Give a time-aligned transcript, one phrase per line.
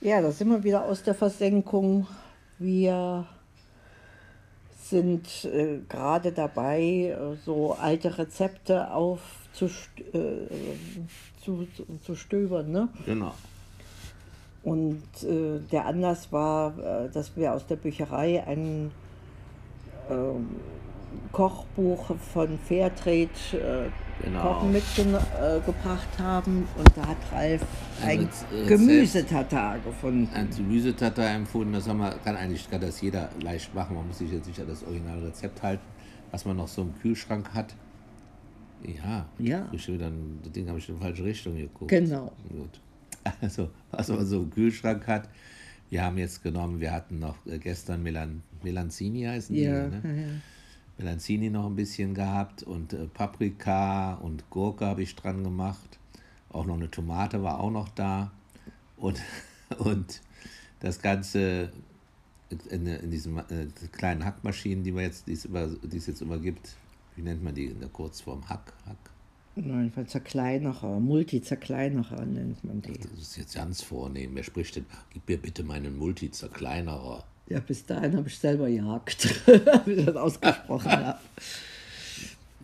[0.00, 2.06] Ja, da sind wir wieder aus der Versenkung.
[2.58, 3.26] Wir
[4.76, 12.88] sind äh, gerade dabei, äh, so alte Rezepte aufzustöbern, äh, zu, zu, zu stöbern, ne?
[13.06, 13.32] Genau.
[14.62, 18.90] Und äh, der Anlass war, äh, dass wir aus der Bücherei ein
[20.10, 20.48] ähm,
[21.32, 23.90] Kochbuch von Fairtrade äh,
[24.22, 24.40] Genau.
[24.40, 26.68] Kochen mitgebracht haben.
[26.78, 27.62] Und da hat Ralf
[28.02, 28.28] Ein
[28.66, 30.28] Gemüsetatar gefunden.
[30.34, 33.96] Ein Gemüsetatar empfohlen, das haben wir, kann eigentlich kann das jeder leicht machen.
[33.96, 35.84] Man muss sich jetzt nicht an das Originalrezept halten,
[36.30, 37.74] was man noch so im Kühlschrank hat.
[38.86, 39.68] Ja, Ja.
[39.72, 40.10] Ich wieder,
[40.42, 41.90] das Ding habe ich in die falsche Richtung geguckt.
[41.90, 42.32] Genau.
[42.48, 42.80] Gut.
[43.40, 45.30] Also, was man so im Kühlschrank hat.
[45.88, 50.02] Wir haben jetzt genommen, wir hatten noch äh, gestern Melan, Melanzini heißen die, ja, ne?
[50.04, 50.28] ja.
[50.98, 55.98] Melanzini noch ein bisschen gehabt und äh, Paprika und Gurke habe ich dran gemacht.
[56.50, 58.30] Auch noch eine Tomate war auch noch da.
[58.96, 59.20] Und,
[59.78, 60.20] und
[60.80, 61.72] das Ganze
[62.70, 66.22] in, in diesen äh, kleinen Hackmaschinen, die man jetzt, die es, über, die es jetzt
[66.22, 66.76] immer gibt.
[67.16, 68.48] Wie nennt man die in der Kurzform?
[68.48, 68.96] Hack, Hack.
[69.56, 72.92] Nein, von Zerkleinerer, Multizerkleinerer nennt man die.
[72.92, 74.32] Das ist jetzt ganz vornehm.
[74.34, 74.86] Wer spricht denn?
[75.10, 77.24] Gib mir bitte meinen Multizerkleinerer.
[77.48, 79.28] Ja, bis dahin habe ich selber Jagd,
[79.86, 81.18] wie ich das ausgesprochen habe.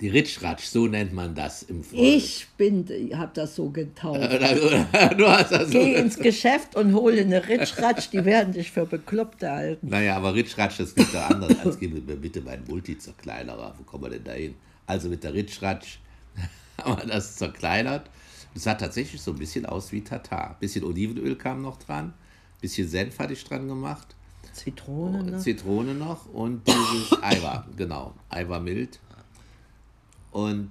[0.00, 2.02] Die Ritschratsch, so nennt man das im Volk.
[2.02, 4.20] Ich bin, habe das so getauft.
[5.16, 8.84] du hast das so Geh ins Geschäft und hole eine Ritschratsch, die werden dich für
[8.84, 9.88] Bekloppte halten.
[9.88, 11.56] Naja, aber Ritschratsch, das gibt da anders.
[11.64, 13.74] Als gib mir bitte meinen Multizerkleinerer.
[13.78, 14.54] Wo kommen wir denn da hin?
[14.86, 16.00] Also mit der Ritschratsch
[16.82, 18.10] haben wir das zerkleinert.
[18.52, 20.56] Das sah tatsächlich so ein bisschen aus wie Tatar.
[20.58, 22.12] Bisschen Olivenöl kam noch dran.
[22.60, 24.13] Bisschen Senf hatte ich dran gemacht.
[24.54, 25.38] Zitrone, ne?
[25.38, 28.14] Zitrone noch und dieses Eiwa, genau.
[28.30, 29.00] Eiwa mild.
[30.30, 30.70] Und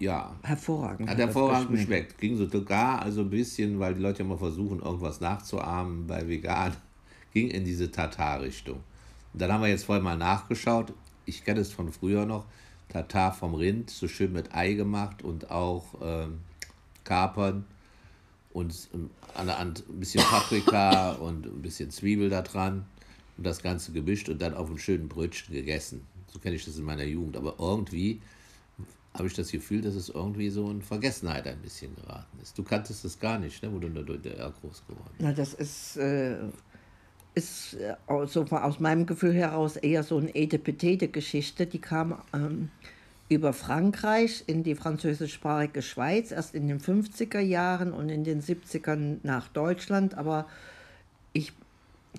[0.00, 1.08] äh, ja, Hervorragend.
[1.08, 2.18] hat hervorragend geschmeckt.
[2.18, 6.74] Ging sogar also ein bisschen, weil die Leute immer versuchen, irgendwas nachzuahmen bei vegan,
[7.32, 8.80] ging in diese Tatar-Richtung.
[9.34, 10.92] Dann haben wir jetzt vorhin mal nachgeschaut.
[11.26, 12.46] Ich kenne es von früher noch.
[12.88, 16.40] Tatar vom Rind, so schön mit Ei gemacht und auch ähm,
[17.02, 17.64] Kapern
[18.54, 22.86] und ähm, an der Hand ein bisschen Paprika und ein bisschen Zwiebel da dran
[23.36, 26.06] und das Ganze gemischt und dann auf einem schönen Brötchen gegessen.
[26.32, 27.36] So kenne ich das in meiner Jugend.
[27.36, 28.20] Aber irgendwie
[29.12, 32.56] habe ich das Gefühl, dass es irgendwie so in Vergessenheit ein bisschen geraten ist.
[32.58, 35.20] Du kanntest es gar nicht, ne, wo du in der DDR groß geworden bist.
[35.20, 36.36] Na, das ist, äh,
[37.34, 41.66] ist äh, aus- so aus meinem Gefühl heraus eher so eine Etepetete-Geschichte.
[41.66, 42.70] Die kam ähm,
[43.28, 49.18] über Frankreich in die französischsprachige Schweiz, erst in den 50er Jahren und in den 70ern
[49.22, 50.14] nach Deutschland.
[50.14, 50.46] Aber
[51.32, 51.52] ich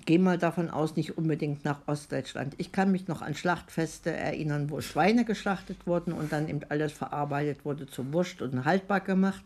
[0.04, 2.54] gehe mal davon aus, nicht unbedingt nach Ostdeutschland.
[2.58, 6.92] Ich kann mich noch an Schlachtfeste erinnern, wo Schweine geschlachtet wurden und dann eben alles
[6.92, 9.44] verarbeitet wurde zu Wurst und haltbar gemacht.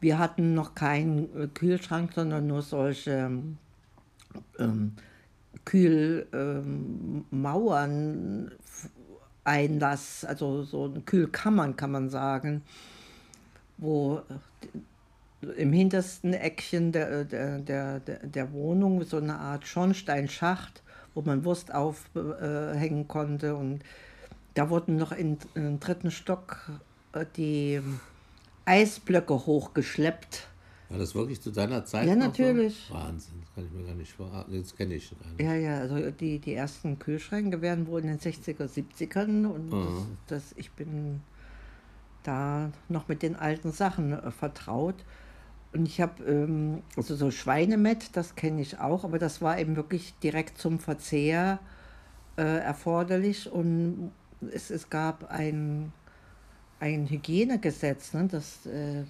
[0.00, 3.30] Wir hatten noch keinen äh, Kühlschrank, sondern nur solche
[4.58, 4.92] ähm,
[5.64, 8.52] Kühlmauern,
[9.50, 12.62] Einlass, also so ein Kühlkammern kann man sagen,
[13.78, 14.22] wo
[15.42, 20.82] äh, im hintersten Eckchen der, der, der, der- der Wohnung so eine Art Schornsteinschacht,
[21.14, 23.56] wo man Wurst aufhängen konnte.
[23.56, 23.82] Und
[24.54, 26.70] da wurden noch in, im dritten Stock
[27.14, 27.80] äh, die
[28.66, 30.46] Eisblöcke hochgeschleppt.
[30.90, 32.08] War das wirklich zu deiner Zeit?
[32.08, 32.86] Ja, natürlich.
[32.88, 32.94] So?
[32.94, 34.58] Wahnsinn, das kann ich mir gar nicht vorstellen.
[34.58, 35.40] Jetzt kenne ich gar nicht.
[35.40, 40.06] Ja, ja, also die, die ersten Kühlschränke werden wohl in den 60er, 70ern und das,
[40.26, 41.20] das, ich bin
[42.24, 44.96] da noch mit den alten Sachen äh, vertraut.
[45.72, 49.76] Und ich habe, ähm, also so Schweinemett, das kenne ich auch, aber das war eben
[49.76, 51.60] wirklich direkt zum Verzehr
[52.36, 54.10] äh, erforderlich und
[54.52, 55.92] es, es gab ein,
[56.80, 59.04] ein Hygienegesetz, ne, das, äh,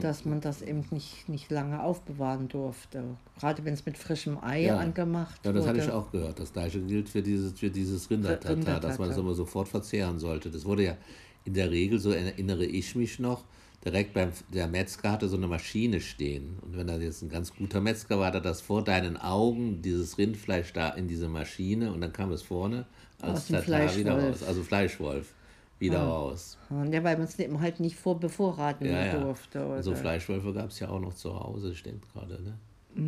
[0.00, 3.02] dass man das eben nicht, nicht lange aufbewahren durfte.
[3.38, 4.78] Gerade wenn es mit frischem Ei Ja.
[4.78, 5.86] angemacht Ja, das hatte wurde.
[5.88, 6.40] ich auch gehört.
[6.40, 8.80] Das gleiche gilt für dieses, für dieses Rindertatar, Rindertatar.
[8.90, 10.50] dass man das immer sofort verzehren sollte.
[10.50, 10.96] Das wurde ja
[11.44, 13.44] in der Regel, so erinnere ich mich noch,
[13.84, 16.58] direkt beim der Metzger hatte so eine Maschine stehen.
[16.62, 19.82] Und wenn da jetzt ein ganz guter Metzger war, hat er das vor deinen Augen,
[19.82, 22.86] dieses Rindfleisch da in diese Maschine und dann kam es vorne
[23.20, 24.42] als Tatar wieder raus.
[24.42, 25.34] Also Fleischwolf
[25.78, 26.58] wieder raus.
[26.70, 29.18] Ja, weil man es eben halt nicht vor bevorraten Ja, ja.
[29.20, 29.64] durfte.
[29.64, 29.82] Oder?
[29.82, 32.58] So Fleischwölfe gab es ja auch noch zu Hause, stimmt gerade, ne?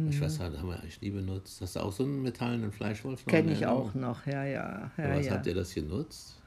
[0.09, 1.61] Ich weiß nicht, haben wir eigentlich nie benutzt.
[1.61, 3.27] Hast du auch so einen metallenen Fleischwolf?
[3.27, 4.91] Kenne ich auch noch, ja, ja.
[4.97, 5.33] ja, was ja.
[5.33, 6.41] habt ihr das genutzt?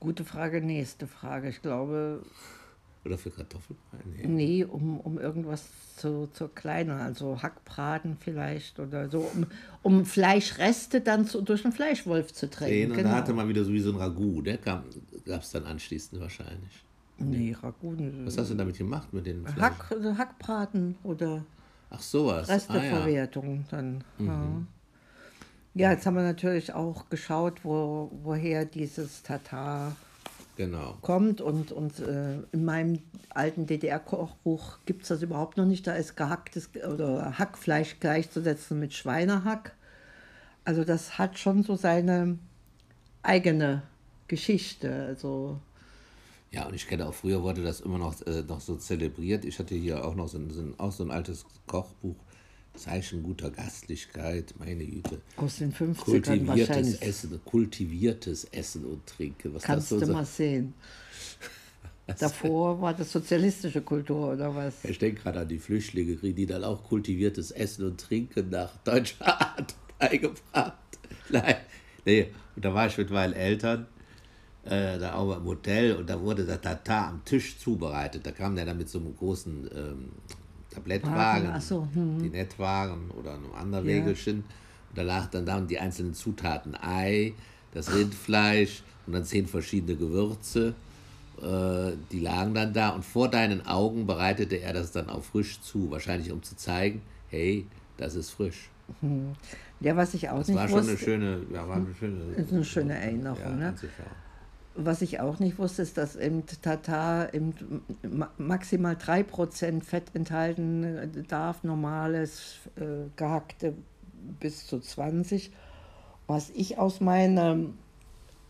[0.00, 1.50] Gute Frage, nächste Frage.
[1.50, 2.22] Ich glaube,
[3.04, 3.78] Oder für Kartoffeln?
[4.16, 4.26] Nee.
[4.26, 9.46] nee, um, um irgendwas zu, zu kleinern, also Hackbraten vielleicht oder so, um,
[9.82, 12.90] um Fleischreste dann zu, durch einen Fleischwolf zu Sehen, drehen.
[12.90, 13.10] und Genau.
[13.10, 14.58] da hatte man wieder so wie so ein Ragout, ne?
[15.28, 16.84] Gab es dann anschließend wahrscheinlich.
[17.18, 17.96] Nee, Ragout.
[18.24, 19.60] Was hast du damit gemacht mit den Fleisch?
[19.60, 21.44] Hack, also Hackbraten oder
[21.90, 22.48] Ach sowas.
[22.48, 24.04] Resteverwertung dann.
[24.18, 24.62] Ja.
[25.74, 29.96] ja, jetzt haben wir natürlich auch geschaut, wo, woher dieses Tatar
[30.56, 30.96] Genau.
[31.02, 31.40] kommt.
[31.40, 35.86] Und, und äh, in meinem alten DDR-Kochbuch gibt es das überhaupt noch nicht.
[35.86, 39.74] Da ist gehacktes oder Hackfleisch gleichzusetzen mit Schweinehack.
[40.64, 42.38] Also das hat schon so seine
[43.22, 43.82] eigene
[44.28, 45.06] Geschichte.
[45.06, 45.58] Also
[46.50, 49.44] Ja, und ich kenne auch früher wurde das immer noch, äh, noch so zelebriert.
[49.44, 52.16] Ich hatte hier auch noch so ein, so ein, auch so ein altes Kochbuch,
[52.74, 55.20] Zeichen guter Gastlichkeit, meine Güte.
[55.36, 57.02] aus den 50ern Kultiviertes wahrscheinlich.
[57.02, 59.54] Essen, kultiviertes Essen und Trinken.
[59.54, 60.74] Was Kannst das du so mal sehen.
[62.18, 64.82] Davor war das sozialistische Kultur oder was?
[64.84, 69.26] Ich denke gerade an die Flüchtlinge, die dann auch kultiviertes Essen und Trinken nach deutscher
[69.26, 70.78] Art beigebracht.
[71.28, 71.56] Nein,
[72.06, 73.86] nee, und da war ich mit meinen Eltern
[74.68, 78.26] äh, da auch im Hotel und da wurde der Tatar am Tisch zubereitet.
[78.26, 80.08] Da kam der dann mit so einem großen ähm,
[80.70, 82.22] Tablettwagen, Wagen, ach so, hm.
[82.22, 83.94] die Nettwagen oder einem anderen Ja.
[83.96, 84.36] Wägelchen.
[84.90, 87.34] Und da lag dann da die einzelnen Zutaten, Ei,
[87.72, 90.74] das Rindfleisch und dann zehn verschiedene Gewürze.
[91.40, 95.60] Äh, die lagen dann da und vor deinen Augen bereitete er das dann auch frisch
[95.60, 97.66] zu, wahrscheinlich um zu zeigen, hey,
[97.96, 98.70] das ist frisch.
[99.80, 102.24] Ja, was ich auch Das nicht war schon wusste, eine schöne, ja, war eine schöne,
[102.34, 103.38] ist eine schöne Erinnerung.
[103.40, 103.74] ja, ne?
[104.80, 107.52] Was ich auch nicht wusste, ist, dass im Tatar im
[108.08, 113.74] ma- maximal 3% Fett enthalten darf, normales äh, gehackte
[114.38, 115.50] bis zu 20.
[116.28, 117.58] Was ich aus meiner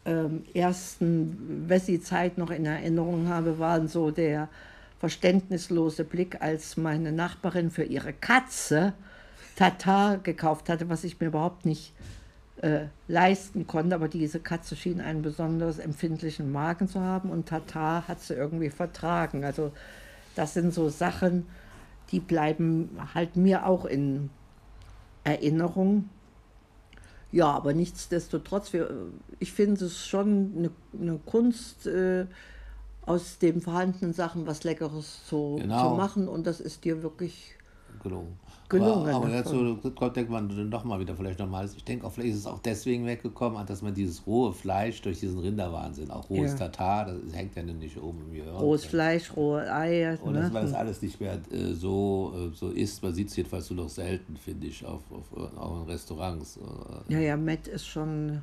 [0.05, 4.51] ähm, ersten Wessi-Zeit noch in Erinnerung habe, war so der
[4.99, 8.93] verständnislose Blick, als meine Nachbarin für ihre Katze
[9.57, 12.18] Tatar gekauft hatte, was ich mir überhaupt nicht äh,
[13.07, 18.21] leisten konnte, aber diese Katze schien einen besonders empfindlichen Magen zu haben und Tatar hat
[18.21, 19.45] sie irgendwie vertragen.
[19.45, 19.73] Also
[20.35, 21.47] das sind so Sachen,
[22.11, 24.31] die bleiben halt mir auch in
[25.25, 26.09] Erinnerung.
[27.31, 28.91] Ja, aber nichtsdestotrotz, wir,
[29.39, 32.27] ich finde es schon eine, eine Kunst, äh,
[33.03, 35.91] aus den vorhandenen Sachen was Leckeres zu, Genau.
[35.91, 37.58] zu machen und das ist dir wirklich
[38.01, 38.39] gelungen.
[38.69, 41.67] Gelungen, Aber, aber jetzt so, Gott denkt man dann doch mal wieder vielleicht nochmal.
[41.75, 45.21] Ich denke auch, vielleicht ist es auch deswegen weggekommen, dass man dieses rohe Fleisch durch
[45.21, 46.69] diesen Rinderwahnsinn, auch rohes Ja.
[46.69, 48.55] Tatar, das hängt ja nicht oben im Gehirn.
[48.57, 50.19] rohes Fleisch, rohe Eier.
[50.23, 50.43] Und ne?
[50.43, 53.03] dass man das alles nicht mehr äh, so, äh, so isst.
[53.03, 56.59] Man sieht es jedenfalls nur noch selten, finde ich, auf, auf, auch in Restaurants.
[57.09, 58.43] Äh, Ja, ja, Met ist schon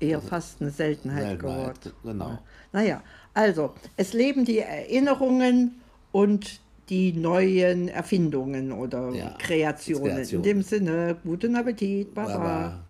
[0.00, 1.96] eher fast eine Seltenheit, Seltenheit, geworden.
[2.02, 2.38] genau.
[2.72, 3.02] Naja,
[3.34, 5.80] also, es leben die Erinnerungen
[6.12, 6.60] und
[6.90, 10.14] die neuen Erfindungen oder Ja, Kreationen.
[10.16, 10.44] Kreationen.
[10.44, 12.34] In dem Sinne, guten Appetit, Baba.
[12.34, 12.78] Aber